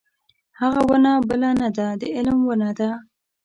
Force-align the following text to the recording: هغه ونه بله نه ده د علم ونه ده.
هغه 0.59 0.81
ونه 0.89 1.11
بله 1.27 1.49
نه 1.61 1.69
ده 1.77 1.87
د 1.99 2.03
علم 2.15 2.37
ونه 2.49 2.69
ده. 2.79 2.89